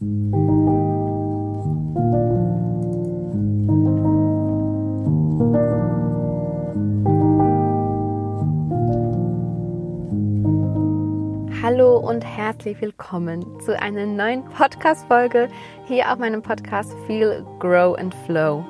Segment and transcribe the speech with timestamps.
[0.00, 0.08] Hallo
[11.98, 15.48] und herzlich willkommen zu einer neuen Podcast-Folge
[15.86, 18.64] hier auf meinem Podcast Feel, Grow and Flow.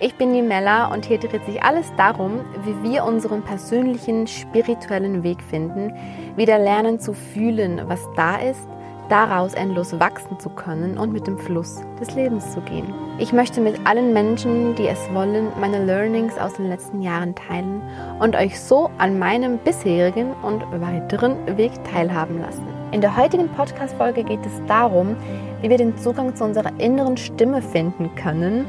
[0.00, 5.22] Ich bin die Mella und hier dreht sich alles darum, wie wir unseren persönlichen spirituellen
[5.22, 5.94] Weg finden,
[6.36, 8.68] wieder lernen zu fühlen, was da ist,
[9.08, 12.92] daraus endlos wachsen zu können und mit dem Fluss des Lebens zu gehen.
[13.18, 17.80] Ich möchte mit allen Menschen, die es wollen, meine Learnings aus den letzten Jahren teilen
[18.18, 22.66] und euch so an meinem bisherigen und weiteren Weg teilhaben lassen.
[22.92, 25.16] In der heutigen Podcast-Folge geht es darum,
[25.60, 28.66] wie wir den Zugang zu unserer inneren Stimme finden können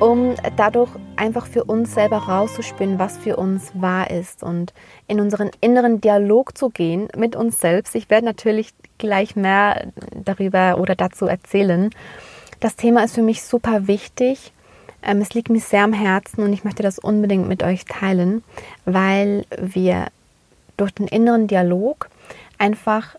[0.00, 4.72] um dadurch einfach für uns selber rauszuspüren, was für uns wahr ist und
[5.06, 7.94] in unseren inneren Dialog zu gehen mit uns selbst.
[7.94, 11.90] Ich werde natürlich gleich mehr darüber oder dazu erzählen.
[12.60, 14.52] Das Thema ist für mich super wichtig.
[15.02, 18.42] Ähm, es liegt mir sehr am Herzen und ich möchte das unbedingt mit euch teilen,
[18.86, 20.06] weil wir
[20.76, 22.08] durch den inneren Dialog
[22.56, 23.16] einfach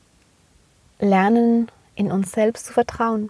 [1.00, 3.30] lernen, in uns selbst zu vertrauen.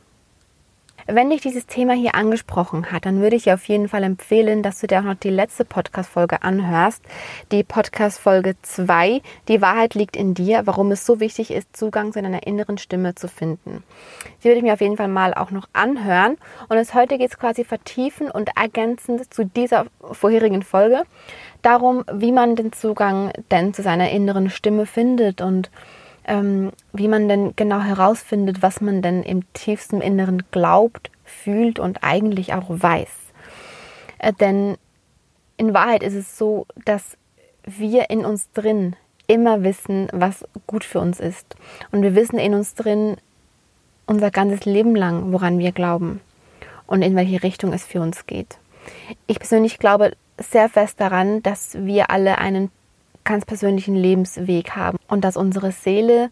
[1.08, 4.62] Wenn dich dieses Thema hier angesprochen hat, dann würde ich dir auf jeden Fall empfehlen,
[4.62, 7.04] dass du dir auch noch die letzte Podcast-Folge anhörst.
[7.52, 12.22] Die Podcast-Folge 2, Die Wahrheit liegt in dir, warum es so wichtig ist, Zugang zu
[12.22, 13.84] deiner inneren Stimme zu finden.
[14.40, 16.38] Die würde ich mir auf jeden Fall mal auch noch anhören.
[16.70, 21.04] Und es heute geht es quasi vertiefen und ergänzend zu dieser vorherigen Folge
[21.62, 25.70] darum, wie man den Zugang denn zu seiner inneren Stimme findet und
[26.26, 32.04] ähm, wie man denn genau herausfindet, was man denn im tiefsten Inneren glaubt, fühlt und
[32.04, 33.10] eigentlich auch weiß.
[34.20, 34.78] Äh, denn
[35.58, 37.18] in Wahrheit ist es so, dass
[37.66, 38.96] wir in uns drin
[39.28, 41.56] immer wissen, was gut für uns ist.
[41.92, 43.18] Und wir wissen in uns drin
[44.06, 46.20] unser ganzes Leben lang, woran wir glauben
[46.86, 48.58] und in welche Richtung es für uns geht.
[49.28, 52.72] Ich persönlich glaube sehr fest daran, dass wir alle einen
[53.24, 56.30] ganz persönlichen Lebensweg haben und dass unsere Seele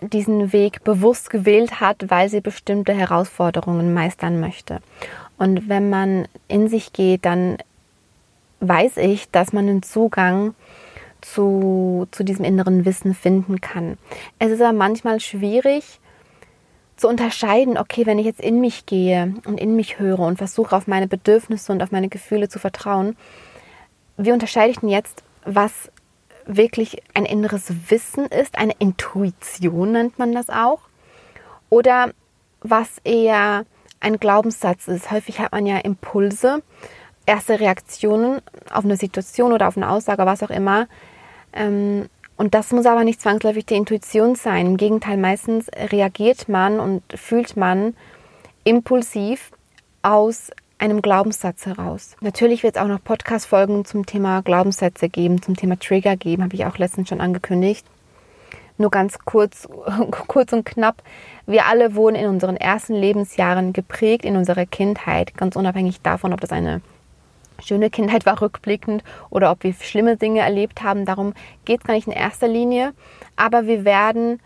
[0.00, 4.80] diesen Weg bewusst gewählt hat, weil sie bestimmte Herausforderungen meistern möchte.
[5.38, 7.58] Und wenn man in sich geht, dann
[8.60, 10.54] weiß ich, dass man einen Zugang
[11.20, 13.98] zu, zu diesem inneren Wissen finden kann.
[14.38, 16.00] Es ist aber manchmal schwierig
[16.96, 20.74] zu unterscheiden, okay, wenn ich jetzt in mich gehe und in mich höre und versuche
[20.74, 23.16] auf meine Bedürfnisse und auf meine Gefühle zu vertrauen,
[24.16, 25.90] wie unterscheide ich denn jetzt, was
[26.46, 30.80] wirklich ein inneres Wissen ist, eine Intuition nennt man das auch,
[31.70, 32.10] oder
[32.60, 33.64] was eher
[34.00, 35.10] ein Glaubenssatz ist.
[35.10, 36.62] Häufig hat man ja Impulse,
[37.26, 38.40] erste Reaktionen
[38.72, 40.88] auf eine Situation oder auf eine Aussage, was auch immer.
[41.52, 44.66] Ähm, und das muss aber nicht zwangsläufig die Intuition sein.
[44.66, 47.96] Im Gegenteil, meistens reagiert man und fühlt man
[48.64, 49.50] impulsiv
[50.02, 52.16] aus einem Glaubenssatz heraus.
[52.20, 56.54] Natürlich wird es auch noch Podcast-Folgen zum Thema Glaubenssätze geben, zum Thema Trigger geben, habe
[56.54, 57.86] ich auch letztens schon angekündigt.
[58.76, 59.68] Nur ganz kurz,
[60.28, 61.02] kurz und knapp.
[61.46, 66.40] Wir alle wurden in unseren ersten Lebensjahren geprägt in unserer Kindheit, ganz unabhängig davon, ob
[66.40, 66.80] das eine
[67.60, 71.04] schöne Kindheit war rückblickend oder ob wir schlimme Dinge erlebt haben.
[71.04, 71.34] Darum
[71.64, 72.92] geht es gar nicht in erster Linie.
[73.36, 74.40] Aber wir werden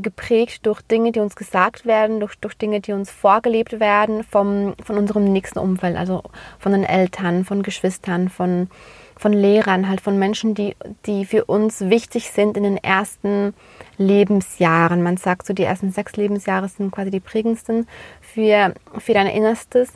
[0.00, 4.74] geprägt durch Dinge, die uns gesagt werden, durch, durch Dinge, die uns vorgelebt werden vom,
[4.82, 6.22] von unserem nächsten Umfeld, also
[6.58, 8.68] von den Eltern, von Geschwistern, von,
[9.16, 10.76] von Lehrern, halt von Menschen, die,
[11.06, 13.54] die für uns wichtig sind in den ersten
[13.96, 15.02] Lebensjahren.
[15.02, 17.86] Man sagt so, die ersten sechs Lebensjahre sind quasi die prägendsten
[18.20, 19.92] für, für dein Innerstes.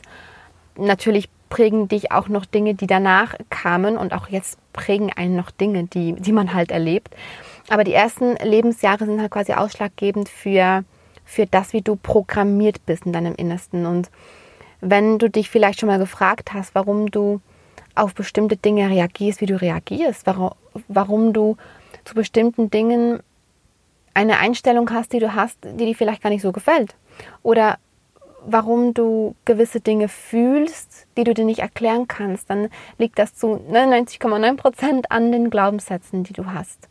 [0.77, 5.51] Natürlich prägen dich auch noch Dinge, die danach kamen und auch jetzt prägen einen noch
[5.51, 7.15] Dinge, die, die man halt erlebt.
[7.69, 10.83] Aber die ersten Lebensjahre sind halt quasi ausschlaggebend für,
[11.25, 13.85] für das, wie du programmiert bist in deinem Innersten.
[13.85, 14.09] Und
[14.81, 17.41] wenn du dich vielleicht schon mal gefragt hast, warum du
[17.95, 20.51] auf bestimmte Dinge reagierst, wie du reagierst, warum,
[20.87, 21.57] warum du
[22.05, 23.21] zu bestimmten Dingen
[24.13, 26.95] eine Einstellung hast, die du hast, die dir vielleicht gar nicht so gefällt.
[27.43, 27.77] Oder
[28.45, 32.67] warum du gewisse Dinge fühlst, die du dir nicht erklären kannst, dann
[32.97, 36.89] liegt das zu 99,9 Prozent an den Glaubenssätzen, die du hast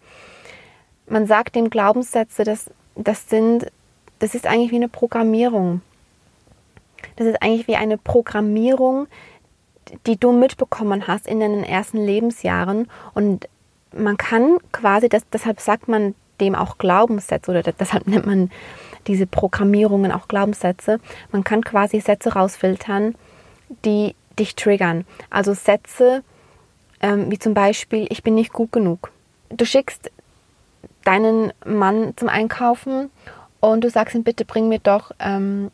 [1.07, 3.71] man sagt dem Glaubenssätze, dass das sind,
[4.19, 5.83] das ist eigentlich wie eine Programmierung.
[7.17, 9.07] Das ist eigentlich wie eine Programmierung,
[10.07, 12.89] die du mitbekommen hast in deinen ersten Lebensjahren.
[13.15, 13.49] Und
[13.93, 18.51] man kann quasi, das, deshalb sagt man dem auch Glaubenssätze oder deshalb nennt man
[19.07, 21.01] diese Programmierungen auch Glaubenssätze.
[21.31, 23.15] Man kann quasi Sätze rausfiltern,
[23.85, 25.05] die dich triggern.
[25.29, 26.23] Also Sätze
[27.03, 29.11] ähm, wie zum Beispiel, ich bin nicht gut genug.
[29.51, 30.11] Du schickst
[31.05, 33.11] deinen Mann zum Einkaufen
[33.61, 35.71] und du sagst ihm, bitte bring mir doch ähm,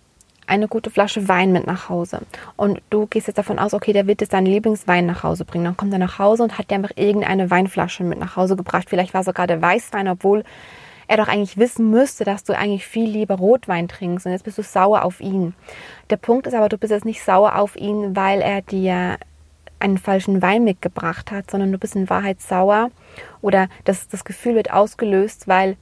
[0.47, 2.21] eine gute Flasche Wein mit nach Hause.
[2.57, 5.65] Und du gehst jetzt davon aus, okay, der wird jetzt seinen Lieblingswein nach Hause bringen.
[5.65, 8.89] Dann kommt er nach Hause und hat dir einfach irgendeine Weinflasche mit nach Hause gebracht.
[8.89, 10.45] Vielleicht war sogar der Weißwein, obwohl
[11.07, 14.59] er doch eigentlich wissen müsste, dass du eigentlich viel lieber Rotwein trinkst und jetzt bist
[14.59, 15.55] du sauer auf ihn.
[16.11, 19.17] Der Punkt ist aber, du bist jetzt nicht sauer auf ihn, weil er dir
[19.81, 22.91] einen falschen Wein mitgebracht hat, sondern du bist in Wahrheit sauer
[23.41, 25.77] oder das, das Gefühl wird ausgelöst, weil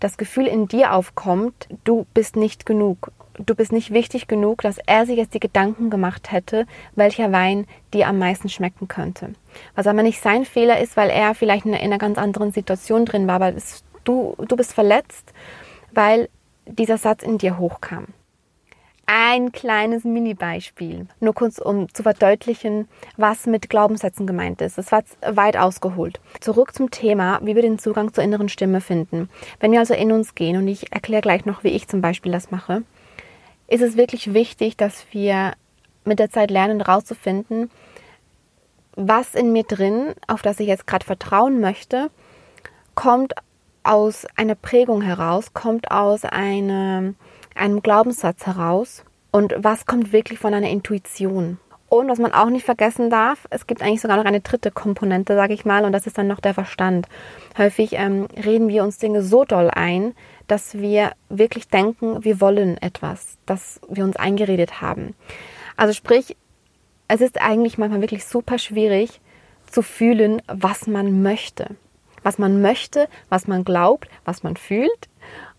[0.00, 3.12] das Gefühl in dir aufkommt, du bist nicht genug.
[3.38, 7.66] Du bist nicht wichtig genug, dass er sich jetzt die Gedanken gemacht hätte, welcher Wein
[7.94, 9.34] dir am meisten schmecken könnte.
[9.74, 13.26] Was aber nicht sein Fehler ist, weil er vielleicht in einer ganz anderen Situation drin
[13.26, 13.54] war, aber
[14.04, 15.32] du, du bist verletzt,
[15.92, 16.28] weil
[16.66, 18.08] dieser Satz in dir hochkam.
[19.32, 24.76] Ein kleines Mini-Beispiel, nur kurz um zu verdeutlichen, was mit Glaubenssätzen gemeint ist.
[24.76, 26.18] Das war weit ausgeholt.
[26.40, 29.30] Zurück zum Thema, wie wir den Zugang zur inneren Stimme finden.
[29.60, 32.32] Wenn wir also in uns gehen, und ich erkläre gleich noch, wie ich zum Beispiel
[32.32, 32.82] das mache,
[33.68, 35.52] ist es wirklich wichtig, dass wir
[36.04, 37.70] mit der Zeit lernen, herauszufinden,
[38.96, 42.10] was in mir drin, auf das ich jetzt gerade vertrauen möchte,
[42.96, 43.34] kommt
[43.84, 47.14] aus einer Prägung heraus, kommt aus eine,
[47.54, 51.58] einem Glaubenssatz heraus und was kommt wirklich von einer Intuition.
[51.88, 55.34] Und was man auch nicht vergessen darf, es gibt eigentlich sogar noch eine dritte Komponente,
[55.34, 57.08] sage ich mal, und das ist dann noch der Verstand.
[57.58, 60.14] Häufig ähm, reden wir uns Dinge so doll ein,
[60.46, 65.16] dass wir wirklich denken, wir wollen etwas, dass wir uns eingeredet haben.
[65.76, 66.36] Also sprich,
[67.08, 69.20] es ist eigentlich manchmal wirklich super schwierig
[69.66, 71.74] zu fühlen, was man möchte
[72.22, 75.08] was man möchte, was man glaubt, was man fühlt,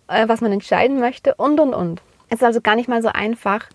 [0.08, 2.02] äh, was man entscheiden möchte und, und, und.
[2.32, 3.68] Es ist also gar nicht mal so einfach,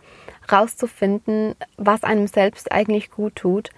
[0.51, 3.69] rauszufinden, was einem selbst eigentlich gut tut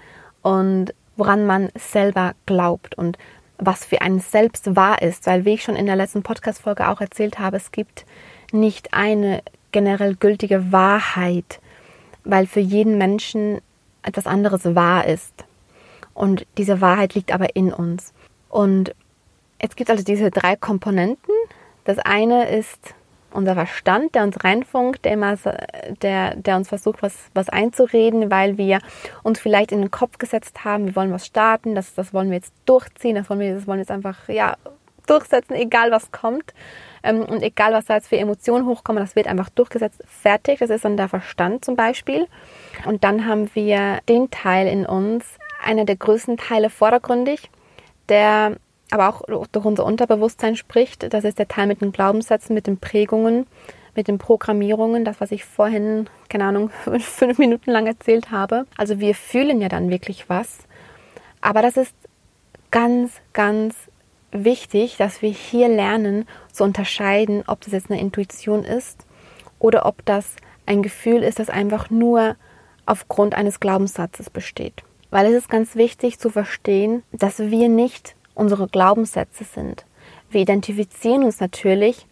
[0.43, 3.19] und woran man selber glaubt und
[3.59, 5.27] was für einen selbst wahr ist.
[5.27, 8.07] Weil, wie ich schon in der letzten Podcast-Folge auch erzählt habe, es gibt
[8.53, 9.43] nicht eine
[9.73, 11.59] generell gültige Wahrheit,
[12.23, 13.61] weil für jeden Menschen
[14.05, 15.45] etwas anderes wahr ist.
[16.15, 18.13] Und diese Wahrheit liegt aber in uns.
[18.49, 18.95] Und
[19.59, 21.35] es gibt also diese drei Komponenten.
[21.83, 22.95] Das eine ist
[23.33, 25.37] unser Verstand, der uns reinfunkt, der, immer,
[26.03, 28.81] der, der uns versucht, was, was einzureden, weil wir
[29.23, 32.37] uns vielleicht in den Kopf gesetzt haben, wir wollen was starten, das, das wollen wir
[32.37, 34.57] jetzt durchziehen, das wollen wir, das wollen wir jetzt einfach ja,
[35.07, 36.55] durchsetzen, egal was kommt.
[37.03, 40.59] Ähm, und egal, was da jetzt für Emotionen hochkommen, das wird einfach durchgesetzt, fertig.
[40.59, 42.27] Das ist dann der Verstand zum Beispiel.
[42.85, 45.25] Und dann haben wir den Teil in uns,
[45.65, 47.51] einer der größten Teile vordergründig,
[48.09, 48.57] der
[48.91, 51.13] aber auch durch unser Unterbewusstsein spricht.
[51.13, 53.47] Das ist der Teil mit den Glaubenssätzen, mit den Prägungen,
[53.95, 56.71] mit den Programmierungen, das, was ich vorhin, keine Ahnung,
[57.01, 58.67] fünf Minuten lang erzählt habe.
[58.77, 60.59] Also wir fühlen ja dann wirklich was.
[61.41, 61.95] Aber das ist
[62.71, 63.75] ganz, ganz
[64.31, 69.07] wichtig, dass wir hier lernen zu unterscheiden, ob das jetzt eine Intuition ist
[69.59, 70.37] oder ob das
[70.67, 72.37] ein Gefühl ist, das einfach nur
[72.87, 74.83] aufgrund eines Glaubenssatzes besteht.
[75.11, 79.85] Weil es ist ganz wichtig zu verstehen, dass wir nicht unsere Glaubenssätze sind.
[80.31, 82.07] Wir identifizieren uns natürlich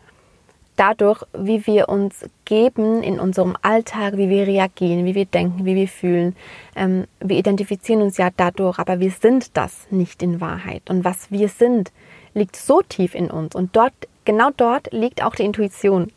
[0.76, 5.74] dadurch, wie wir uns geben in unserem Alltag, wie wir reagieren, wie wir denken, wie
[5.74, 6.36] wir fühlen.
[6.74, 10.82] Ähm, wir identifizieren uns ja dadurch, aber wir sind das nicht in Wahrheit.
[10.90, 11.92] Und was wir sind,
[12.34, 13.54] liegt so tief in uns.
[13.54, 13.94] Und dort,
[14.24, 16.12] genau dort liegt auch die Intuition.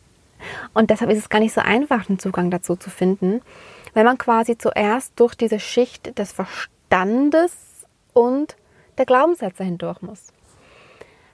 [0.74, 3.40] Und deshalb ist es gar nicht so einfach, einen Zugang dazu zu finden,
[3.94, 7.52] wenn man quasi zuerst durch diese Schicht des Verstandes
[8.12, 8.56] und
[9.00, 10.32] der Glaubenssätze hindurch muss.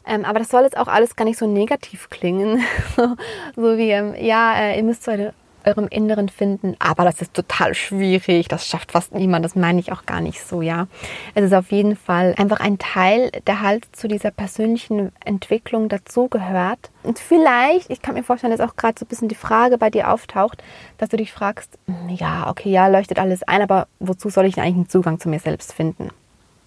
[0.06, 2.62] Ähm, aber das soll jetzt auch alles gar nicht so negativ klingen.
[2.96, 5.35] so, wie, ähm, ja, äh, ihr müsst zu
[5.66, 9.90] eurem Inneren finden, aber das ist total schwierig, das schafft fast niemand, das meine ich
[9.90, 10.87] auch gar nicht so, ja.
[11.35, 16.92] Es ist auf jeden Fall einfach ein Teil, der halt zu dieser persönlichen Entwicklung dazugehört.
[17.02, 19.90] Und vielleicht, ich kann mir vorstellen, dass auch gerade so ein bisschen die Frage bei
[19.90, 20.62] dir auftaucht,
[20.99, 24.61] dass du dich fragst, hm, ja, okay, ja, leuchtet alles ein, aber wozu soll ich
[24.61, 26.11] eigentlich einen Zugang zu mir selbst finden?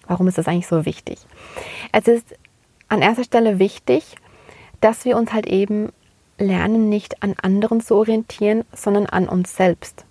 [0.10, 1.20] Warum ist das eigentlich so wichtig?
[1.92, 2.36] Es ist
[2.88, 4.16] an erster Stelle wichtig,
[4.82, 5.92] dass wir uns halt eben
[6.40, 10.06] lernen, nicht an anderen zu orientieren, sondern an uns selbst.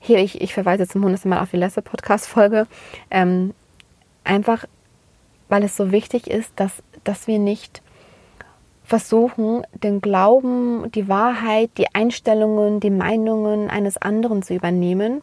[0.00, 2.66] Hier, ich, ich verweise zum hundertsten Mal auf die letzte Podcast-Folge.
[3.10, 3.54] Ähm,
[4.22, 4.66] einfach,
[5.48, 7.80] weil es so wichtig ist, dass, dass wir nicht
[8.84, 15.22] versuchen, den Glauben, die Wahrheit, die Einstellungen, die Meinungen eines anderen zu übernehmen,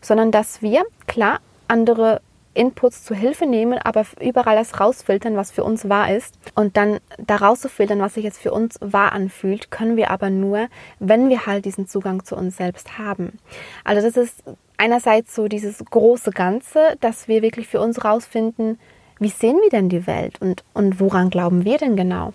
[0.00, 2.22] sondern dass wir, klar, andere
[2.54, 6.34] Inputs zu Hilfe nehmen, aber überall das rausfiltern, was für uns wahr ist.
[6.54, 10.68] Und dann da rauszufiltern, was sich jetzt für uns wahr anfühlt, können wir aber nur,
[10.98, 13.38] wenn wir halt diesen Zugang zu uns selbst haben.
[13.84, 14.42] Also das ist
[14.76, 18.78] einerseits so dieses große Ganze, dass wir wirklich für uns rausfinden,
[19.18, 22.32] wie sehen wir denn die Welt und, und woran glauben wir denn genau?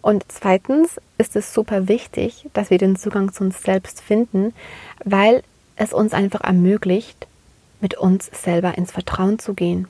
[0.00, 4.54] Und zweitens ist es super wichtig, dass wir den Zugang zu uns selbst finden,
[5.04, 5.42] weil
[5.76, 7.26] es uns einfach ermöglicht,
[7.80, 9.88] mit uns selber ins Vertrauen zu gehen,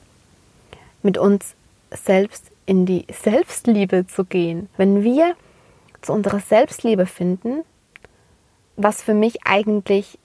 [1.01, 1.55] mit uns
[1.91, 4.69] selbst in die Selbstliebe zu gehen.
[4.77, 5.35] Wenn wir
[6.01, 7.63] zu unserer Selbstliebe finden,
[8.75, 10.17] was für mich eigentlich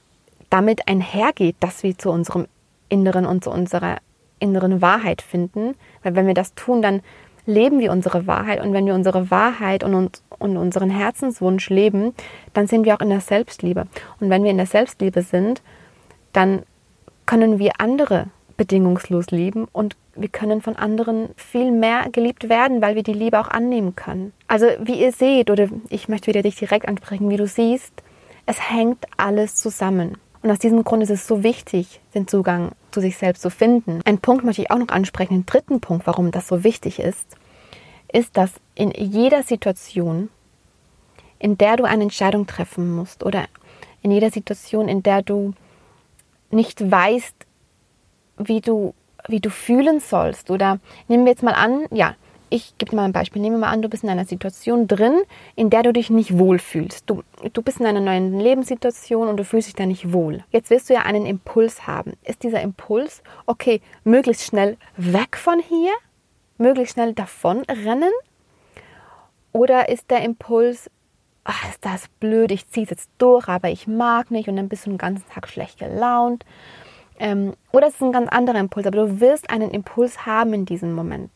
[0.50, 2.46] damit einhergeht, dass wir zu unserem
[2.88, 3.98] Inneren und zu unserer
[4.38, 7.02] inneren Wahrheit finden, weil wenn wir das tun, dann
[7.46, 12.14] leben wir unsere Wahrheit und wenn wir unsere Wahrheit und, uns, und unseren Herzenswunsch leben,
[12.52, 13.86] dann sind wir auch in der Selbstliebe.
[14.20, 15.62] Und wenn wir in der Selbstliebe sind,
[16.32, 16.62] dann
[17.26, 22.94] können wir andere bedingungslos lieben und wir können von anderen viel mehr geliebt werden, weil
[22.94, 24.32] wir die Liebe auch annehmen können.
[24.46, 27.92] Also wie ihr seht, oder ich möchte wieder dich direkt ansprechen, wie du siehst,
[28.46, 30.18] es hängt alles zusammen.
[30.42, 34.00] Und aus diesem Grund ist es so wichtig, den Zugang zu sich selbst zu finden.
[34.04, 37.26] Ein Punkt möchte ich auch noch ansprechen, den dritten Punkt, warum das so wichtig ist,
[38.12, 40.28] ist, dass in jeder Situation,
[41.38, 43.46] in der du eine Entscheidung treffen musst oder
[44.02, 45.54] in jeder Situation, in der du
[46.54, 47.34] nicht weißt,
[48.38, 48.94] wie du,
[49.28, 50.50] wie du fühlen sollst.
[50.50, 52.14] Oder nehmen wir jetzt mal an, ja,
[52.50, 53.42] ich gebe mal ein Beispiel.
[53.42, 55.22] Nehmen wir mal an, du bist in einer Situation drin,
[55.56, 57.02] in der du dich nicht wohlfühlst.
[57.10, 60.44] Du, du bist in einer neuen Lebenssituation und du fühlst dich da nicht wohl.
[60.50, 62.12] Jetzt wirst du ja einen Impuls haben.
[62.22, 65.92] Ist dieser Impuls, okay, möglichst schnell weg von hier,
[66.58, 68.12] möglichst schnell davon rennen?
[69.52, 70.90] Oder ist der Impuls,
[71.44, 74.68] ach, ist das blöd, ich ziehe es jetzt durch, aber ich mag nicht und dann
[74.68, 76.44] bist du den ganzen Tag schlecht gelaunt.
[77.18, 80.64] Ähm, oder es ist ein ganz anderer Impuls, aber du wirst einen Impuls haben in
[80.64, 81.30] diesem Moment.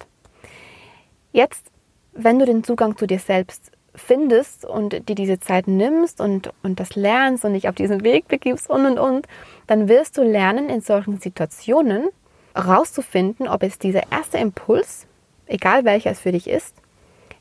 [1.33, 1.71] Jetzt,
[2.13, 6.81] wenn du den Zugang zu dir selbst findest und dir diese Zeit nimmst und, und
[6.81, 9.27] das lernst und dich auf diesen Weg begibst und und und,
[9.67, 12.09] dann wirst du lernen, in solchen Situationen
[12.57, 15.07] rauszufinden, ob es dieser erste Impuls,
[15.47, 16.75] egal welcher es für dich ist,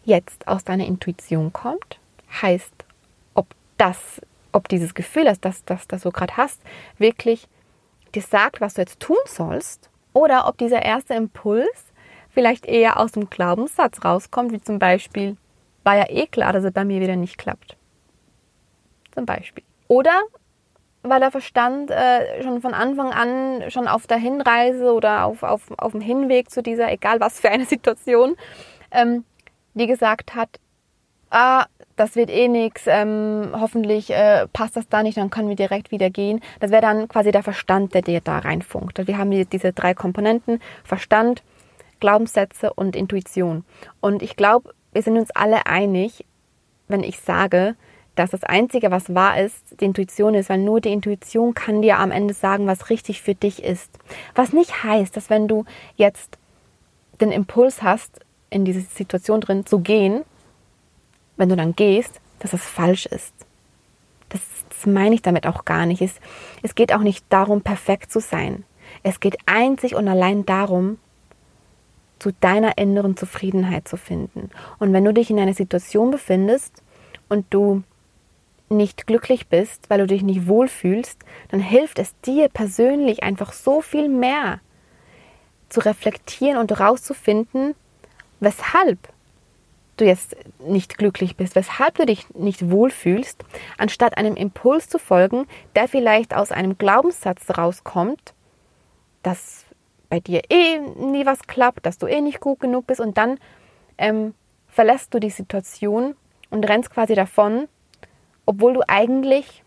[0.04, 2.00] jetzt aus deiner Intuition kommt
[2.42, 2.74] heißt,
[3.34, 6.62] ob das, ob dieses Gefühl, das das, das, das du gerade hast,
[6.98, 7.48] wirklich
[8.16, 11.94] dir sagt, was du jetzt tun sollst, oder ob dieser erste Impuls
[12.30, 15.38] vielleicht eher aus dem Glaubenssatz rauskommt, wie zum Beispiel,
[15.84, 17.78] war ja eh klar, dass es bei mir wieder nicht klappt.
[19.14, 19.64] Zum Beispiel.
[19.88, 20.22] Oder
[21.04, 25.62] weil der Verstand äh, schon von Anfang an, schon auf der Hinreise oder auf, auf,
[25.78, 28.36] auf dem Hinweg zu dieser, egal was für eine Situation,
[28.92, 29.24] ähm,
[29.74, 30.50] die gesagt hat,
[31.30, 31.66] ah,
[31.96, 35.92] das wird eh nichts, ähm, hoffentlich äh, passt das da nicht, dann können wir direkt
[35.92, 36.42] wieder gehen.
[36.60, 39.06] Das wäre dann quasi der Verstand, der dir da reinfunkt.
[39.08, 41.44] Wir haben diese drei Komponenten, Verstand,
[42.00, 43.66] Glaubenssätze und Intuition.
[44.00, 46.24] Und ich glaube, wir sind uns alle einig,
[46.88, 47.76] wenn ich sage,
[48.16, 52.00] dass das Einzige, was wahr ist, die Intuition ist, weil nur die Intuition kann dir
[52.00, 53.92] am Ende sagen, was richtig für dich ist.
[54.34, 55.66] Was nicht heißt, dass wenn du
[55.96, 56.38] jetzt
[57.22, 58.20] den Impuls hast,
[58.50, 60.24] in diese Situation drin zu gehen,
[61.38, 63.34] wenn du dann gehst, dass das falsch ist.
[64.30, 66.02] Das, das meine ich damit auch gar nicht.
[66.02, 66.16] Es,
[66.62, 68.64] es geht auch nicht darum, perfekt zu sein.
[69.04, 70.98] Es geht einzig und allein darum,
[72.20, 74.50] zu deiner inneren Zufriedenheit zu finden.
[74.80, 76.82] Und wenn du dich in einer Situation befindest
[77.30, 77.84] und du
[78.70, 83.82] nicht glücklich bist, weil du dich nicht wohlfühlst, dann hilft es dir persönlich einfach so
[83.82, 84.60] viel mehr
[85.70, 87.76] zu reflektieren und herauszufinden,
[88.40, 88.98] weshalb
[89.98, 93.44] du jetzt nicht glücklich bist, weshalb du dich nicht wohlfühlst,
[93.78, 98.34] anstatt einem Impuls zu folgen, der vielleicht aus einem Glaubenssatz rauskommt,
[99.24, 99.66] dass
[100.10, 103.40] bei dir eh nie was klappt, dass du eh nicht gut genug bist und dann
[103.98, 104.34] ähm,
[104.68, 106.16] verlässt du die Situation
[106.50, 107.68] und rennst quasi davon,
[108.46, 109.64] obwohl du eigentlich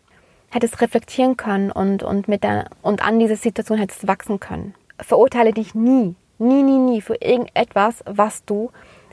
[0.51, 4.75] hättest reflektieren können und, und, mit der, und an dieser Situation hättest wachsen können.
[4.99, 8.71] Verurteile dich nie, nie, nie, nie für irgendetwas, was du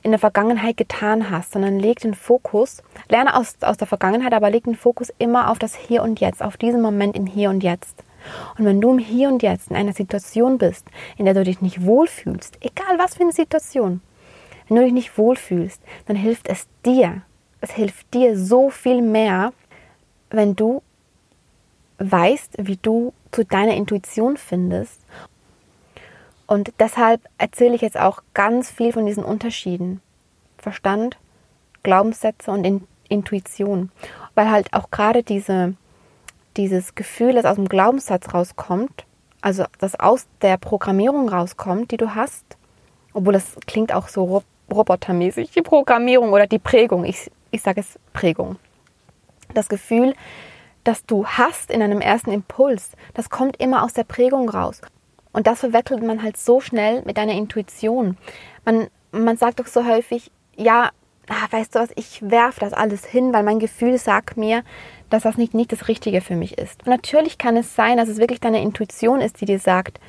[0.08, 4.50] in der Vergangenheit getan hast, sondern leg den Fokus, lerne aus, aus der Vergangenheit, aber
[4.50, 7.62] leg den Fokus immer auf das Hier und Jetzt, auf diesen Moment im Hier und
[7.62, 8.06] Jetzt.
[8.58, 10.88] Und wenn du im Hier und Jetzt in einer Situation bist,
[11.18, 14.00] in der du dich nicht wohlfühlst, egal was für eine Situation,
[14.70, 17.22] wenn du dich nicht wohlfühlst, dann hilft es dir,
[17.60, 19.52] es hilft dir so viel mehr,
[20.30, 20.82] wenn du
[21.98, 25.02] weißt, wie du zu deiner Intuition findest
[26.48, 30.02] und deshalb erzähle ich jetzt auch ganz viel von diesen Unterschieden.
[30.58, 31.18] Verstand,
[31.84, 33.92] Glaubenssätze und In Intuition.
[34.36, 35.76] Weil halt auch gerade diese,
[36.58, 39.06] dieses Gefühl, das aus dem Glaubenssatz rauskommt,
[39.42, 42.46] also das aus der Programmierung rauskommt, die du hast,
[43.14, 48.00] obwohl das klingt auch so robotermäßig, die Programmierung oder die Prägung, ich, ich sage es
[48.14, 48.58] Prägung.
[49.54, 50.14] Das Gefühl,
[50.84, 54.82] das du hast in einem ersten Impuls, das kommt immer aus der Prägung raus.
[55.38, 58.18] Und das verwechselt man halt so schnell mit deiner Intuition.
[58.66, 60.90] Man, man sagt doch so häufig, ja,
[61.30, 64.64] ah, weißt du was, ich werfe das alles hin, weil mein Gefühl sagt mir,
[65.12, 66.80] dass das nicht, nicht das Richtige für mich ist.
[66.80, 70.00] Und natürlich kann es sein, dass es wirklich deine Intuition ist, die dir sagt,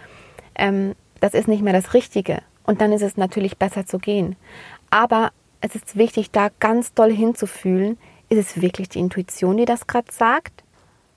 [0.54, 2.38] ähm, das ist nicht mehr das Richtige.
[2.64, 4.34] Und dann ist es natürlich besser zu gehen.
[4.88, 7.98] Aber es ist wichtig, da ganz doll hinzufühlen,
[8.30, 10.64] ist es wirklich die Intuition, die das gerade sagt?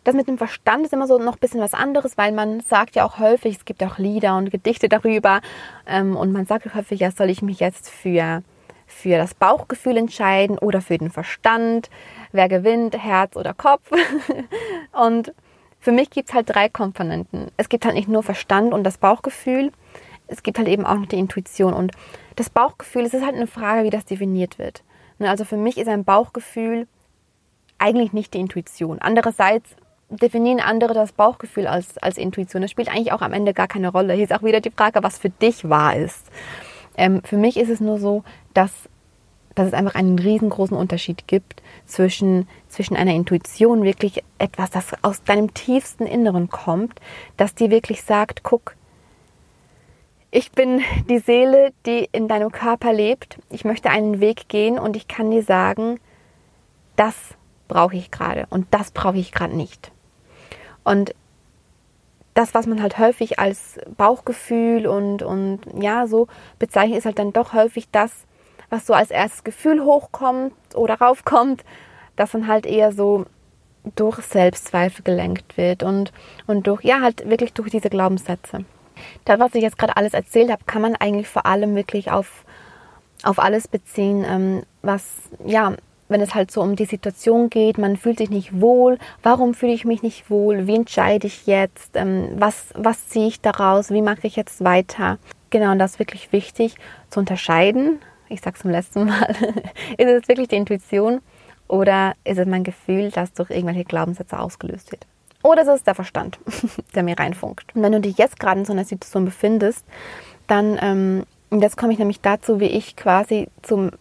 [0.03, 2.96] Das mit dem Verstand ist immer so noch ein bisschen was anderes, weil man sagt
[2.96, 5.41] ja auch häufig, es gibt auch Lieder und Gedichte darüber
[5.86, 8.41] ähm, und man sagt häufig, ja, soll ich mich jetzt für,
[8.88, 11.91] für das Bauchgefühl entscheiden oder für den Verstand?
[12.31, 13.91] Wer gewinnt, Herz oder Kopf?
[14.91, 15.34] und
[15.79, 17.51] für mich gibt es halt drei Komponenten.
[17.58, 19.72] Es gibt halt nicht nur Verstand und das Bauchgefühl,
[20.27, 21.74] es gibt halt eben auch noch die Intuition.
[21.74, 21.91] Und
[22.36, 24.84] das Bauchgefühl, es ist halt eine Frage, wie das definiert wird.
[25.20, 26.88] Ne, also für mich ist ein Bauchgefühl
[27.77, 29.00] eigentlich nicht die Intuition.
[29.00, 29.75] Andererseits
[30.12, 32.62] definieren andere das Bauchgefühl als, als Intuition.
[32.62, 34.13] Das spielt eigentlich auch am Ende gar keine Rolle.
[34.13, 36.27] Hier ist auch wieder die Frage, was für dich wahr ist.
[36.98, 38.72] Ähm, für mich ist es nur so, dass,
[39.56, 45.24] dass es einfach einen riesengroßen Unterschied gibt zwischen, zwischen einer Intuition, wirklich etwas, das aus
[45.24, 47.00] deinem tiefsten Inneren kommt,
[47.38, 48.75] dass dir wirklich sagt, guck,
[50.30, 53.38] ich bin die Seele, die in deinem Körper lebt.
[53.50, 56.00] Ich möchte einen Weg gehen und ich kann dir sagen,
[56.96, 57.15] das
[57.68, 59.91] brauche ich gerade und das brauche ich gerade nicht.
[60.83, 61.13] Und
[62.33, 66.27] das, was man halt häufig als Bauchgefühl und, und ja, so
[66.59, 68.25] bezeichnet, ist halt dann doch häufig das,
[68.69, 71.63] was so als erstes Gefühl hochkommt oder raufkommt,
[72.15, 73.25] dass dann halt eher so
[73.95, 76.13] durch Selbstzweifel gelenkt wird und,
[76.47, 78.63] und durch, ja, halt wirklich durch diese Glaubenssätze.
[79.25, 82.45] Das, was ich jetzt gerade alles erzählt habe, kann man eigentlich vor allem wirklich auf,
[83.23, 85.03] auf alles beziehen, ähm, was,
[85.43, 85.73] ja,
[86.12, 89.74] wenn es halt so um die Situation geht, man fühlt sich nicht wohl, warum fühle
[89.74, 94.01] ich mich nicht wohl, wie entscheide ich jetzt, ähm, was, was ziehe ich daraus, wie
[94.01, 95.18] mache ich jetzt weiter.
[95.50, 96.75] Genau, und das ist wirklich wichtig
[97.10, 98.00] zu unterscheiden.
[98.30, 99.30] Ich sage es zum letzten Mal.
[99.98, 101.22] ist es wirklich die Intuition
[101.68, 105.08] oder ist es mein Gefühl, das durch irgendwelche Glaubenssätze ausgelöst wird?
[105.44, 106.39] Oder ist es der Verstand,
[106.96, 107.75] der mir reinfunkt?
[107.75, 109.86] Und wenn du dich jetzt gerade in so einer Situation befindest,
[110.47, 113.91] dann, ähm, jetzt komme ich nämlich dazu, wie ich quasi zum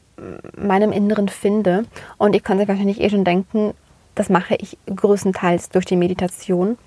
[0.57, 1.85] meinem Inneren finde.
[2.19, 3.75] Und ich kann sich wahrscheinlich eh schon denken,
[4.15, 6.79] das mache ich größtenteils durch die Meditation.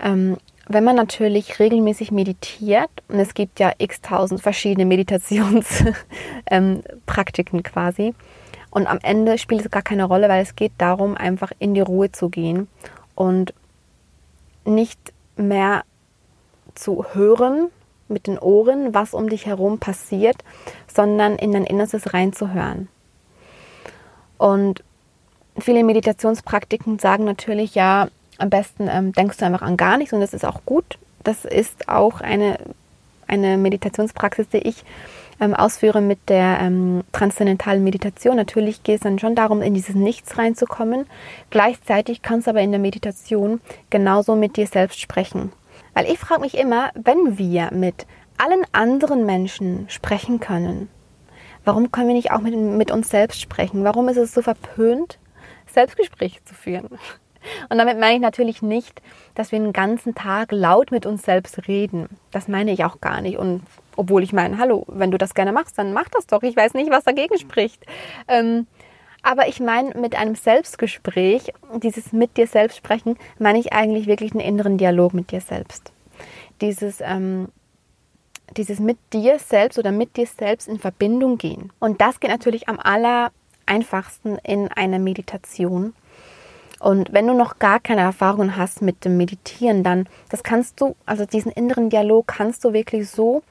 [0.00, 0.36] Ähm,
[0.68, 8.14] wenn man natürlich regelmäßig meditiert, und es gibt ja x tausend verschiedene Meditationspraktiken quasi,
[8.70, 11.82] und am Ende spielt es gar keine Rolle, weil es geht darum, einfach in die
[11.82, 12.68] Ruhe zu gehen
[13.14, 13.52] und
[14.64, 14.98] nicht
[15.36, 15.82] mehr
[16.74, 17.68] zu hören,
[18.12, 20.36] mit den Ohren, was um dich herum passiert,
[20.92, 22.88] sondern in dein Innerstes reinzuhören.
[24.38, 24.82] Und
[25.58, 30.20] viele Meditationspraktiken sagen natürlich, ja, am besten ähm, denkst du einfach an gar nichts und
[30.20, 30.98] das ist auch gut.
[31.22, 32.58] Das ist auch eine,
[33.28, 34.84] eine Meditationspraxis, die ich
[35.40, 38.36] ähm, ausführe mit der ähm, transzendentalen Meditation.
[38.36, 41.06] Natürlich geht es dann schon darum, in dieses Nichts reinzukommen.
[41.50, 45.52] Gleichzeitig kannst du aber in der Meditation genauso mit dir selbst sprechen.
[45.94, 48.06] Weil ich frage mich immer, wenn wir mit
[48.38, 50.88] allen anderen Menschen sprechen können,
[51.64, 53.84] warum können wir nicht auch mit, mit uns selbst sprechen?
[53.84, 55.18] Warum ist es so verpönt,
[55.66, 56.88] Selbstgespräche zu führen?
[57.68, 59.02] Und damit meine ich natürlich nicht,
[59.34, 62.08] dass wir den ganzen Tag laut mit uns selbst reden.
[62.30, 63.36] Das meine ich auch gar nicht.
[63.36, 63.62] Und
[63.96, 66.42] obwohl ich meine, hallo, wenn du das gerne machst, dann mach das doch.
[66.44, 67.84] Ich weiß nicht, was dagegen spricht.
[68.28, 68.68] Ähm,
[69.22, 74.32] aber ich meine, mit einem Selbstgespräch, dieses mit dir selbst sprechen, meine ich eigentlich wirklich
[74.32, 75.92] einen inneren Dialog mit dir selbst.
[76.60, 77.48] Dieses, ähm,
[78.56, 81.72] dieses mit dir selbst oder mit dir selbst in Verbindung gehen.
[81.78, 83.30] Und das geht natürlich am aller
[83.66, 85.94] einfachsten in einer Meditation.
[86.80, 90.96] Und wenn du noch gar keine Erfahrungen hast mit dem Meditieren, dann das kannst du,
[91.06, 93.44] also diesen inneren Dialog kannst du wirklich so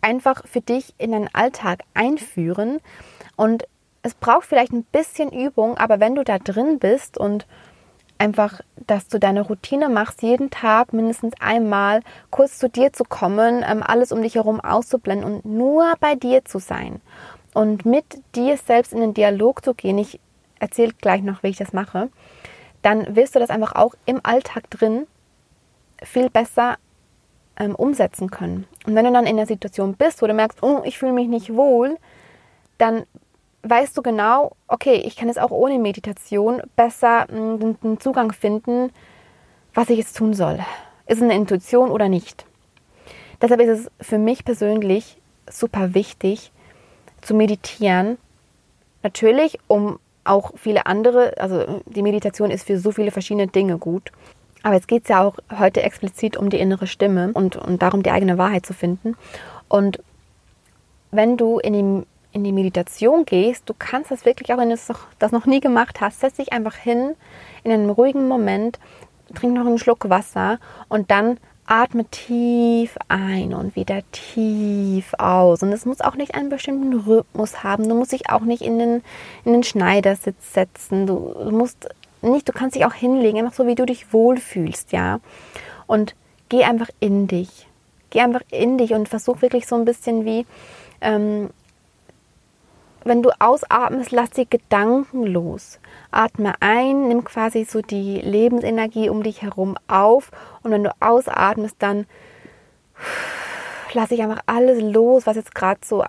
[0.00, 2.80] einfach für dich in deinen Alltag einführen.
[3.36, 3.64] Und
[4.02, 7.46] es braucht vielleicht ein bisschen Übung, aber wenn du da drin bist und
[8.18, 13.64] einfach, dass du deine Routine machst, jeden Tag mindestens einmal kurz zu dir zu kommen,
[13.66, 17.00] ähm, alles um dich herum auszublenden und nur bei dir zu sein
[17.54, 19.98] und mit dir selbst in den Dialog zu gehen.
[19.98, 20.20] Ich
[20.58, 22.10] erzähle gleich noch, wie ich das mache.
[22.82, 25.06] Dann wirst du das einfach auch im Alltag drin
[26.02, 26.76] viel besser
[27.58, 28.66] ähm, umsetzen können.
[28.86, 31.28] Und wenn du dann in der Situation bist, wo du merkst, oh, ich fühle mich
[31.28, 31.96] nicht wohl,
[32.78, 33.04] dann
[33.62, 38.90] weißt du genau, okay, ich kann jetzt auch ohne Meditation besser einen hm, Zugang finden,
[39.74, 40.58] was ich jetzt tun soll.
[41.06, 42.46] Ist es eine Intuition oder nicht?
[43.40, 45.18] Deshalb ist es für mich persönlich
[45.50, 46.52] super wichtig
[47.20, 48.18] zu meditieren.
[49.02, 54.12] Natürlich, um auch viele andere, also die Meditation ist für so viele verschiedene Dinge gut.
[54.62, 58.02] Aber jetzt geht es ja auch heute explizit um die innere Stimme und, und darum,
[58.02, 59.16] die eigene Wahrheit zu finden.
[59.68, 60.02] Und
[61.10, 64.76] wenn du in dem in die Meditation gehst, du kannst das wirklich, auch wenn du
[65.18, 67.16] das noch nie gemacht hast, setz dich einfach hin
[67.64, 68.78] in einem ruhigen Moment,
[69.34, 75.62] trink noch einen Schluck Wasser und dann atme tief ein und wieder tief aus.
[75.62, 77.88] Und es muss auch nicht einen bestimmten Rhythmus haben.
[77.88, 79.02] Du musst dich auch nicht in den,
[79.44, 81.06] in den Schneidersitz setzen.
[81.06, 81.88] Du, du musst
[82.22, 85.20] nicht, du kannst dich auch hinlegen, einfach so, wie du dich wohlfühlst, ja.
[85.86, 86.16] Und
[86.48, 87.68] geh einfach in dich.
[88.10, 90.46] Geh einfach in dich und versuch wirklich so ein bisschen wie,
[91.00, 91.50] ähm,
[93.04, 95.78] wenn du ausatmest, lass die Gedanken los.
[96.10, 100.30] Atme ein, nimm quasi so die Lebensenergie um dich herum auf
[100.62, 102.06] und wenn du ausatmest, dann
[103.92, 106.04] lass ich einfach alles los, was jetzt gerade so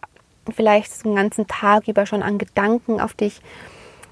[0.53, 3.41] vielleicht den ganzen Tag über schon an Gedanken auf dich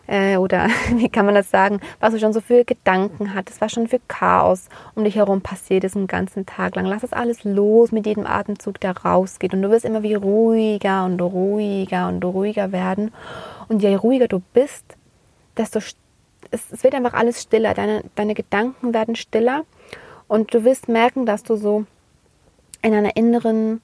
[0.09, 3.71] äh, oder wie kann man das sagen, was du schon so für Gedanken hattest, was
[3.71, 6.85] schon für Chaos um dich herum passiert ist den ganzen Tag lang.
[6.85, 9.53] Lass das alles los mit jedem Atemzug, der rausgeht.
[9.53, 13.11] Und du wirst immer wie ruhiger und ruhiger und ruhiger werden.
[13.67, 14.83] Und je ruhiger du bist,
[15.57, 15.79] desto
[16.51, 17.75] es, es wird einfach alles stiller.
[17.75, 19.63] Deine, deine Gedanken werden stiller.
[20.27, 21.85] Und du wirst merken, dass du so
[22.81, 23.81] in einer inneren,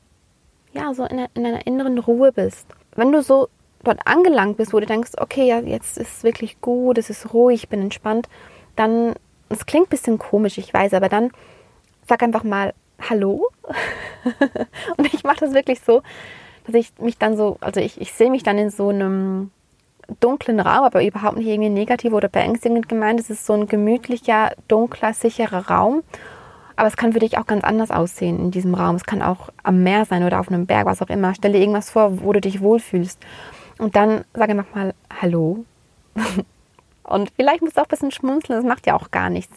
[0.74, 2.66] ja, so in einer, in einer inneren Ruhe bist.
[2.96, 3.50] Wenn du so
[3.86, 7.34] dort angelangt bist, wo du denkst, okay, ja, jetzt ist es wirklich gut, es ist
[7.34, 8.28] ruhig, ich bin entspannt,
[8.76, 9.14] dann,
[9.50, 11.32] es klingt ein bisschen komisch, ich weiß, aber dann
[12.08, 12.74] sag einfach mal
[13.10, 13.50] Hallo.
[14.98, 16.02] und ich mache das wirklich so,
[16.66, 19.52] dass ich mich dann so, also ich, ich sehe mich dann in so einem
[20.20, 23.20] dunklen Raum, aber überhaupt nicht irgendwie negativ oder beängstigend gemeint.
[23.20, 26.04] Es ist so ein gemütlicher, dunkler, sicherer Raum.
[26.76, 28.96] Aber es kann für dich auch ganz anders aussehen in diesem Raum.
[28.96, 31.34] Es kann auch am Meer sein oder auf einem Berg, was auch immer.
[31.34, 33.20] Stell dir irgendwas vor, wo du dich wohlfühlst.
[33.78, 35.66] Und dann sage einfach mal Hallo.
[37.04, 39.56] Und vielleicht musst du auch ein bisschen schmunzeln, das macht ja auch gar nichts.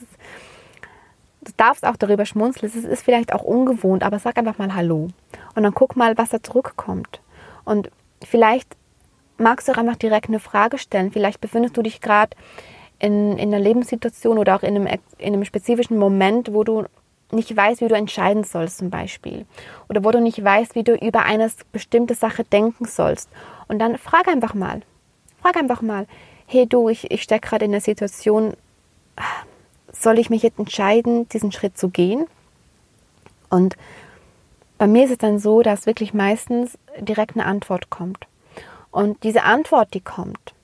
[1.40, 5.09] Du darfst auch darüber schmunzeln, es ist vielleicht auch ungewohnt, aber sag einfach mal Hallo.
[5.54, 7.20] Und dann guck mal, was da zurückkommt.
[7.64, 7.90] Und
[8.22, 8.76] vielleicht
[9.38, 11.11] magst du auch einfach direkt eine Frage stellen.
[11.11, 12.37] Vielleicht befindest du dich gerade
[12.98, 14.87] in, in einer Lebenssituation oder auch in einem,
[15.18, 16.85] in einem spezifischen Moment, wo du
[17.31, 19.47] nicht weißt, wie du entscheiden sollst zum Beispiel.
[19.88, 23.29] Oder wo du nicht weißt, wie du über eine bestimmte Sache denken sollst.
[23.69, 24.83] Und dann frag einfach mal.
[25.43, 26.07] Frag einfach mal,
[26.47, 28.55] hey du, ich, ich stecke gerade in der Situation,
[29.93, 32.27] soll ich mich jetzt entscheiden, diesen Schritt zu gehen?
[33.51, 33.77] Und
[34.79, 38.27] bei mir ist es dann so, dass wirklich meistens direkt eine Antwort kommt.
[38.91, 40.55] Und diese Antwort, die kommt,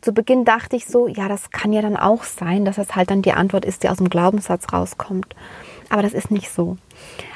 [0.00, 3.10] zu Beginn dachte ich so, ja, das kann ja dann auch sein, dass das halt
[3.10, 5.34] dann die Antwort ist, die aus dem Glaubenssatz rauskommt.
[5.88, 6.76] Aber das ist nicht so.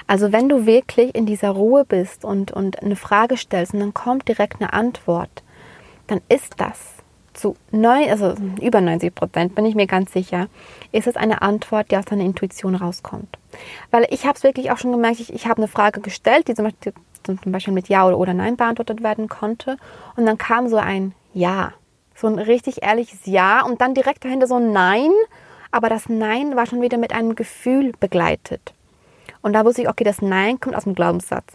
[0.07, 3.95] Also wenn du wirklich in dieser Ruhe bist und, und eine Frage stellst und dann
[3.95, 5.43] kommt direkt eine Antwort,
[6.07, 6.79] dann ist das
[7.33, 10.49] zu neun, also über 90 Prozent, bin ich mir ganz sicher,
[10.91, 13.39] ist es eine Antwort, die aus deiner Intuition rauskommt.
[13.91, 16.55] Weil ich habe es wirklich auch schon gemerkt, ich, ich habe eine Frage gestellt, die
[16.55, 19.77] zum Beispiel, zum Beispiel mit Ja oder, oder Nein beantwortet werden konnte.
[20.17, 21.73] Und dann kam so ein Ja,
[22.15, 25.11] so ein richtig ehrliches Ja und dann direkt dahinter so ein Nein
[25.73, 28.73] aber das Nein war schon wieder mit einem Gefühl begleitet.
[29.41, 31.55] Und da wusste ich, okay, das Nein kommt aus dem Glaubenssatz.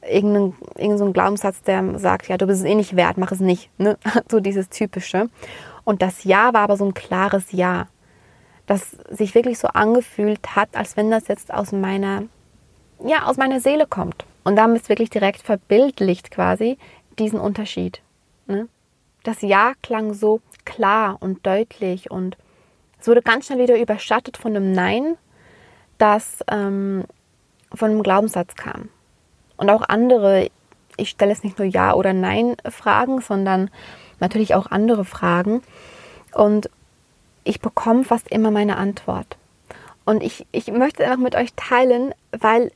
[0.00, 3.30] Irgendein, irgendein so ein Glaubenssatz, der sagt, ja, du bist es eh nicht wert, mach
[3.30, 3.70] es nicht.
[3.78, 3.96] Ne?
[4.30, 5.30] So dieses Typische.
[5.84, 7.86] Und das Ja war aber so ein klares Ja,
[8.66, 12.24] das sich wirklich so angefühlt hat, als wenn das jetzt aus meiner,
[13.04, 14.24] ja, aus meiner Seele kommt.
[14.44, 16.78] Und da ist wirklich direkt verbildlicht quasi
[17.18, 18.00] diesen Unterschied.
[18.46, 18.68] Ne?
[19.22, 22.36] Das Ja klang so klar und deutlich und
[23.02, 25.16] es wurde ganz schnell wieder überschattet von einem Nein,
[25.98, 27.02] das ähm,
[27.74, 28.90] von einem Glaubenssatz kam.
[29.56, 30.48] Und auch andere,
[30.96, 33.70] ich stelle jetzt nicht nur Ja oder Nein Fragen, sondern
[34.20, 35.62] natürlich auch andere Fragen.
[36.32, 36.70] Und
[37.42, 39.36] ich bekomme fast immer meine Antwort.
[40.04, 42.70] Und ich, ich möchte einfach mit euch teilen, weil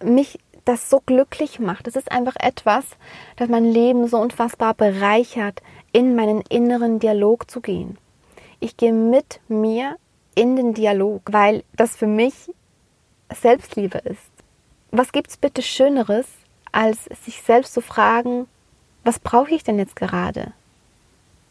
[0.00, 1.88] mich das so glücklich macht.
[1.88, 2.84] Es ist einfach etwas,
[3.34, 7.98] das mein Leben so unfassbar bereichert, in meinen inneren Dialog zu gehen
[8.60, 9.96] ich gehe mit mir
[10.34, 12.34] in den Dialog, weil das für mich
[13.34, 14.30] Selbstliebe ist.
[14.90, 16.26] Was gibt es bitte Schöneres,
[16.72, 18.46] als sich selbst zu fragen,
[19.02, 20.52] was brauche ich denn jetzt gerade?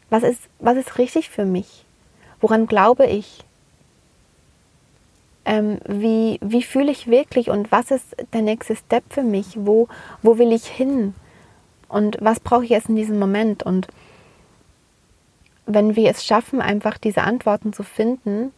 [0.09, 1.85] Was ist, was ist richtig für mich?
[2.41, 3.43] Woran glaube ich?
[5.45, 9.53] Ähm, wie, wie fühle ich wirklich und was ist der nächste Step für mich?
[9.55, 9.87] Wo,
[10.21, 11.15] wo will ich hin?
[11.87, 13.63] Und was brauche ich jetzt in diesem Moment?
[13.63, 13.87] Und
[15.65, 18.51] wenn wir es schaffen, einfach diese Antworten zu finden,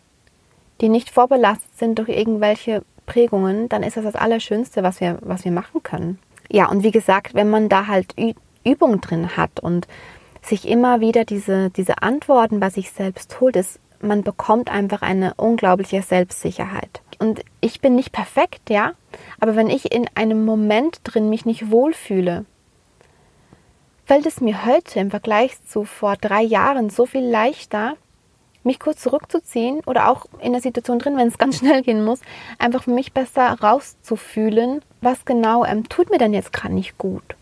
[0.81, 5.45] die nicht vorbelastet sind durch irgendwelche Prägungen, dann ist das das Allerschönste, was wir, was
[5.45, 6.19] wir machen können.
[6.49, 8.15] Ja, und wie gesagt, wenn man da halt
[8.63, 9.87] Übung drin hat und
[10.41, 15.33] sich immer wieder diese, diese Antworten bei sich selbst holt, ist, man bekommt einfach eine
[15.35, 17.01] unglaubliche Selbstsicherheit.
[17.19, 18.93] Und ich bin nicht perfekt, ja,
[19.39, 22.45] aber wenn ich in einem Moment drin mich nicht wohlfühle,
[24.07, 27.97] fällt es mir heute im Vergleich zu vor drei Jahren so viel leichter,
[28.63, 32.21] mich kurz zurückzuziehen oder auch in der Situation drin, wenn es ganz schnell gehen muss,
[32.57, 37.35] einfach für mich besser rauszufühlen, was genau ähm, tut mir denn jetzt gerade nicht gut?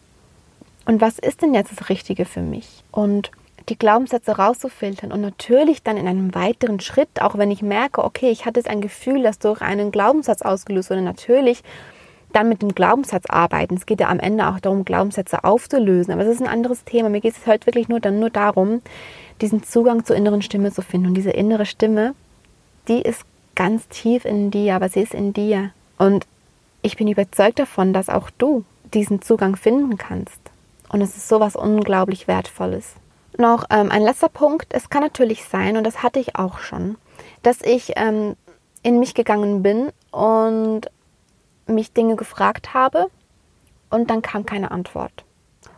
[0.86, 2.84] Und was ist denn jetzt das Richtige für mich?
[2.91, 3.30] Und
[3.69, 8.30] die Glaubenssätze rauszufiltern und natürlich dann in einem weiteren Schritt, auch wenn ich merke, okay,
[8.30, 11.63] ich hatte jetzt ein Gefühl, das durch einen Glaubenssatz ausgelöst wurde, natürlich
[12.36, 13.76] dann mit dem Glaubenssatz arbeiten.
[13.76, 17.10] Es geht ja am Ende auch darum, Glaubenssätze aufzulösen, aber es ist ein anderes Thema.
[17.10, 18.82] Mir geht es heute wirklich nur dann nur darum,
[19.41, 21.08] diesen Zugang zur inneren Stimme zu finden.
[21.08, 22.13] Und diese innere Stimme,
[22.88, 23.24] die ist
[23.56, 25.71] ganz tief in dir, aber sie ist in dir.
[25.98, 26.28] Und
[26.82, 30.39] ich bin überzeugt davon, dass auch du diesen Zugang finden kannst.
[30.89, 32.93] Und es ist sowas unglaublich Wertvolles.
[33.38, 34.67] Noch ähm, ein letzter Punkt.
[34.69, 36.95] Es kann natürlich sein, und das hatte ich auch schon,
[37.43, 38.36] dass ich ähm,
[38.84, 40.89] in mich gegangen bin und
[41.67, 43.08] mich Dinge gefragt habe
[43.89, 45.25] und dann kam keine Antwort.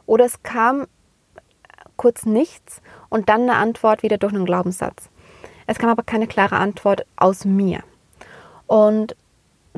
[0.05, 0.87] Oder es kam
[1.97, 5.09] kurz nichts und dann eine Antwort wieder durch einen Glaubenssatz.
[5.65, 7.81] Es kam aber keine klare Antwort aus mir.
[8.67, 9.15] Und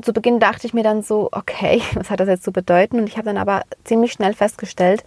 [0.00, 2.98] zu Beginn dachte ich mir dann so, okay, was hat das jetzt zu bedeuten?
[2.98, 5.04] Und ich habe dann aber ziemlich schnell festgestellt,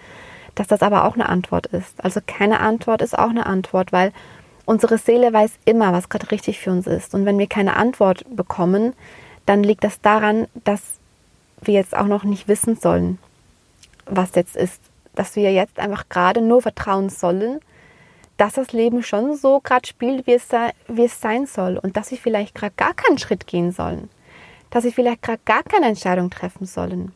[0.56, 2.04] dass das aber auch eine Antwort ist.
[2.04, 4.12] Also keine Antwort ist auch eine Antwort, weil
[4.66, 7.16] unsere Seele weiß immer, was gerade richtig für uns ist.
[7.16, 8.94] Und wenn wir keine Antwort bekommen,
[9.46, 10.82] dann liegt das daran, dass
[11.62, 13.20] wir jetzt auch noch nicht wissen sollen,
[14.06, 14.82] was jetzt ist.
[15.16, 17.60] Dass wir jetzt einfach gerade nur vertrauen sollen,
[18.38, 20.48] dass das Leben schon so gerade spielt, wie es,
[20.88, 21.78] wie es sein soll.
[21.78, 24.10] Und dass sie vielleicht gerade gar keinen Schritt gehen sollen.
[24.72, 27.12] Dass sie vielleicht gerade gar keine Entscheidung treffen sollen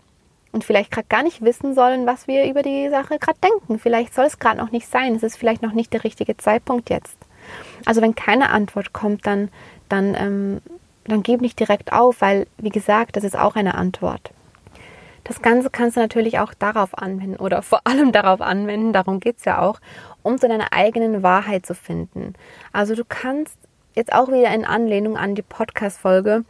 [0.51, 3.79] und vielleicht gerade gar nicht wissen sollen, was wir über die Sache gerade denken.
[3.79, 5.15] Vielleicht soll es gerade noch nicht sein.
[5.15, 7.17] Es ist vielleicht noch nicht der richtige Zeitpunkt jetzt.
[7.85, 9.49] Also wenn keine Antwort kommt, dann,
[9.89, 10.61] dann, ähm,
[11.07, 14.31] dann gib nicht direkt auf, weil, wie gesagt, das ist auch eine Antwort.
[15.23, 19.37] Das Ganze kannst du natürlich auch darauf anwenden oder vor allem darauf anwenden, darum geht
[19.39, 19.79] es ja auch,
[20.23, 22.33] um zu deiner eigenen Wahrheit zu finden.
[22.71, 23.57] Also du kannst
[23.93, 26.45] jetzt auch wieder in Anlehnung an die Podcast-Folge,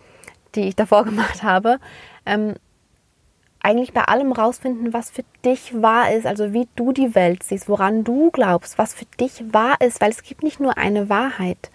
[0.54, 1.80] die ich davor gemacht habe,
[2.26, 2.56] ähm,
[3.62, 7.68] eigentlich bei allem rausfinden, was für dich wahr ist, also wie du die Welt siehst,
[7.68, 11.72] woran du glaubst, was für dich wahr ist, weil es gibt nicht nur eine Wahrheit.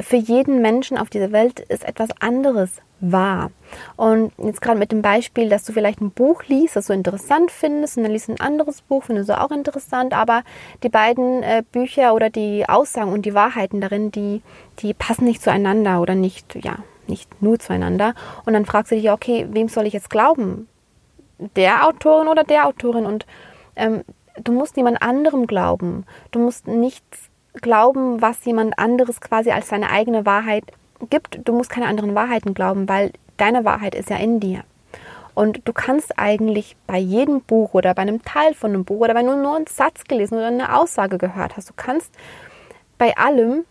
[0.00, 3.50] Für jeden Menschen auf dieser Welt ist etwas anderes wahr.
[3.96, 7.50] Und jetzt gerade mit dem Beispiel, dass du vielleicht ein Buch liest, das du interessant
[7.50, 10.42] findest, und dann liest ein anderes Buch, findest du auch interessant, aber
[10.82, 14.42] die beiden äh, Bücher oder die Aussagen und die Wahrheiten darin, die,
[14.78, 18.14] die passen nicht zueinander oder nicht, ja, nicht nur zueinander.
[18.44, 20.68] Und dann fragst du dich, okay, wem soll ich jetzt glauben?
[21.54, 23.04] Der Autorin oder der Autorin?
[23.04, 23.26] Und
[23.76, 24.04] ähm,
[24.42, 26.06] du musst niemand anderem glauben.
[26.30, 27.30] Du musst nichts
[27.62, 30.64] glauben, was jemand anderes quasi als seine eigene Wahrheit
[31.10, 31.40] gibt.
[31.44, 34.64] Du musst keine anderen Wahrheiten glauben, weil deine Wahrheit ist ja in dir.
[35.34, 39.14] Und du kannst eigentlich bei jedem Buch oder bei einem Teil von einem Buch oder
[39.14, 42.10] wenn du nur einen Satz gelesen oder eine Aussage gehört hast, du kannst
[42.96, 43.64] bei allem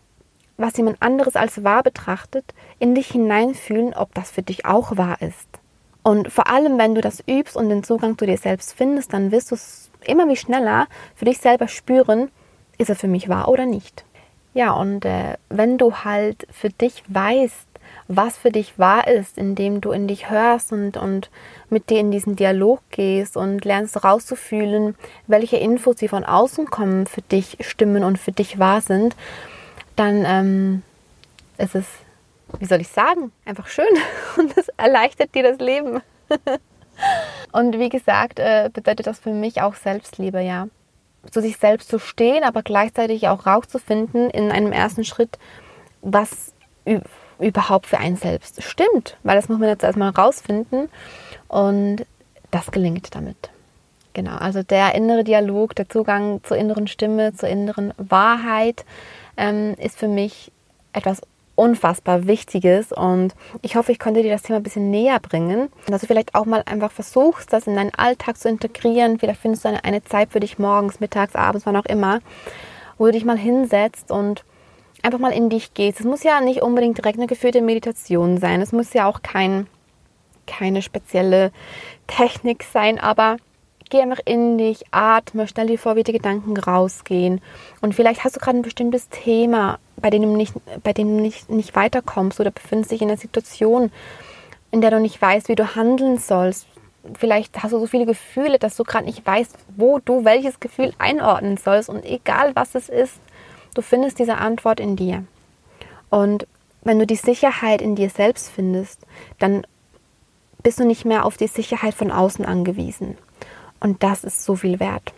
[0.58, 5.20] was jemand anderes als wahr betrachtet, in dich hineinfühlen, ob das für dich auch wahr
[5.20, 5.48] ist.
[6.02, 9.32] Und vor allem, wenn du das übst und den Zugang zu dir selbst findest, dann
[9.32, 12.30] wirst du es immer wie schneller für dich selber spüren,
[12.78, 14.04] ist er für mich wahr oder nicht.
[14.54, 17.66] Ja, und äh, wenn du halt für dich weißt,
[18.08, 21.30] was für dich wahr ist, indem du in dich hörst und, und
[21.70, 24.94] mit dir in diesen Dialog gehst und lernst rauszufühlen,
[25.26, 29.16] welche Infos, die von außen kommen, für dich stimmen und für dich wahr sind,
[29.96, 30.82] dann ähm,
[31.58, 31.86] ist es,
[32.58, 33.84] wie soll ich sagen, einfach schön
[34.38, 36.00] und es erleichtert dir das Leben.
[37.52, 40.68] und wie gesagt, äh, bedeutet das für mich auch Selbstliebe, ja.
[41.30, 45.38] Zu sich selbst zu stehen, aber gleichzeitig auch rauszufinden in einem ersten Schritt,
[46.02, 46.52] was
[47.38, 49.16] überhaupt für einen selbst stimmt.
[49.22, 50.88] Weil das muss man jetzt erstmal rausfinden
[51.48, 52.06] und
[52.50, 53.50] das gelingt damit.
[54.14, 58.86] Genau, also der innere Dialog, der Zugang zur inneren Stimme, zur inneren Wahrheit,
[59.36, 60.50] ähm, ist für mich
[60.94, 61.20] etwas
[61.56, 66.02] unfassbar Wichtiges und ich hoffe, ich konnte dir das Thema ein bisschen näher bringen, dass
[66.02, 69.18] du vielleicht auch mal einfach versuchst, das in deinen Alltag zu integrieren.
[69.18, 72.20] Vielleicht findest du eine, eine Zeit für dich morgens, mittags, abends, wann auch immer,
[72.98, 74.44] wo du dich mal hinsetzt und
[75.02, 76.00] einfach mal in dich gehst.
[76.00, 78.60] Es muss ja nicht unbedingt direkt eine geführte Meditation sein.
[78.60, 79.66] Es muss ja auch kein,
[80.46, 81.52] keine spezielle
[82.06, 83.38] Technik sein, aber
[83.88, 87.40] Geh einfach in dich, atme, stell dir vor, wie die Gedanken rausgehen.
[87.80, 91.48] Und vielleicht hast du gerade ein bestimmtes Thema, bei dem du nicht, bei dem nicht,
[91.50, 93.92] nicht weiterkommst oder befindest dich in einer Situation,
[94.72, 96.66] in der du nicht weißt, wie du handeln sollst.
[97.16, 100.92] Vielleicht hast du so viele Gefühle, dass du gerade nicht weißt, wo du welches Gefühl
[100.98, 101.88] einordnen sollst.
[101.88, 103.20] Und egal was es ist,
[103.74, 105.22] du findest diese Antwort in dir.
[106.10, 106.48] Und
[106.82, 109.06] wenn du die Sicherheit in dir selbst findest,
[109.38, 109.64] dann
[110.64, 113.16] bist du nicht mehr auf die Sicherheit von außen angewiesen.
[113.80, 115.12] Und das ist so viel wert.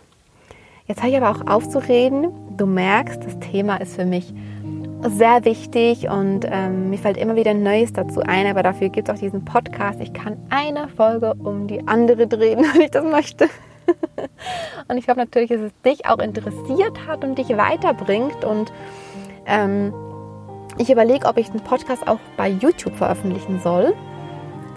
[0.87, 2.31] Jetzt habe ich aber auch aufzureden.
[2.57, 4.33] Du merkst, das Thema ist für mich
[5.07, 9.15] sehr wichtig und ähm, mir fällt immer wieder Neues dazu ein, aber dafür gibt es
[9.15, 9.99] auch diesen Podcast.
[10.01, 13.47] Ich kann eine Folge um die andere drehen, wenn ich das möchte.
[14.87, 18.43] und ich hoffe natürlich, dass es dich auch interessiert hat und dich weiterbringt.
[18.43, 18.73] Und
[19.45, 19.93] ähm,
[20.77, 23.93] ich überlege, ob ich den Podcast auch bei YouTube veröffentlichen soll.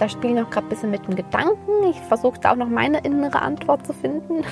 [0.03, 1.85] Da spiele ich noch gerade ein bisschen mit dem Gedanken.
[1.89, 4.43] Ich versuche da auch noch meine innere Antwort zu finden.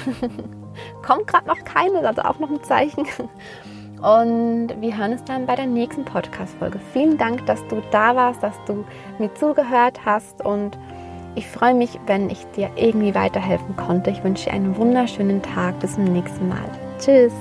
[1.05, 3.05] Kommt gerade noch keine, also auch noch ein Zeichen.
[4.01, 6.79] Und wir hören uns dann bei der nächsten Podcast-Folge.
[6.93, 8.85] Vielen Dank, dass du da warst, dass du
[9.19, 10.79] mir zugehört hast und
[11.35, 14.11] ich freue mich, wenn ich dir irgendwie weiterhelfen konnte.
[14.11, 15.81] Ich wünsche dir einen wunderschönen Tag.
[15.81, 16.71] Bis zum nächsten Mal.
[17.01, 17.33] Tschüss.